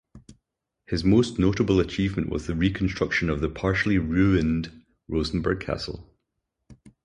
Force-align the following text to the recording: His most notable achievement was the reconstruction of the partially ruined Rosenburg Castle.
His 0.87 1.03
most 1.03 1.37
notable 1.37 1.79
achievement 1.79 2.27
was 2.31 2.47
the 2.47 2.55
reconstruction 2.55 3.29
of 3.29 3.39
the 3.39 3.49
partially 3.49 3.99
ruined 3.99 4.81
Rosenburg 5.07 5.59
Castle. 5.59 6.11